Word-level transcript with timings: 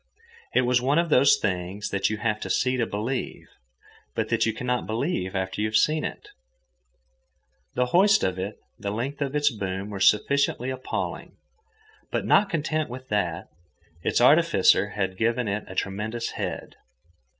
It 0.55 0.61
was 0.61 0.81
one 0.81 0.97
of 0.97 1.09
those 1.09 1.37
things, 1.37 1.93
not 1.93 1.95
that 1.99 2.09
you 2.09 2.17
have 2.17 2.39
to 2.39 2.49
see 2.49 2.75
to 2.75 2.87
believe, 2.87 3.45
but 4.15 4.29
that 4.29 4.47
you 4.47 4.51
cannot 4.51 4.87
believe 4.87 5.35
after 5.35 5.61
you 5.61 5.67
have 5.67 5.75
seen 5.75 6.03
it. 6.03 6.29
The 7.75 7.85
hoist 7.93 8.23
of 8.23 8.39
it 8.39 8.55
and 8.77 8.85
the 8.85 8.89
length 8.89 9.21
of 9.21 9.35
its 9.35 9.51
boom 9.51 9.91
were 9.91 9.99
sufficiently 9.99 10.71
appalling; 10.71 11.33
but, 12.09 12.25
not 12.25 12.49
content 12.49 12.89
with 12.89 13.09
that, 13.09 13.49
its 14.01 14.19
artificer 14.19 14.87
had 14.97 15.17
given 15.19 15.47
it 15.47 15.65
a 15.67 15.75
tremendous 15.75 16.31
head. 16.31 16.77